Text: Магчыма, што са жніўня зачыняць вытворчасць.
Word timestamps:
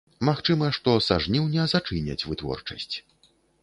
Магчыма, 0.29 0.69
што 0.77 0.95
са 1.09 1.19
жніўня 1.27 1.69
зачыняць 1.77 2.21
вытворчасць. 2.33 2.95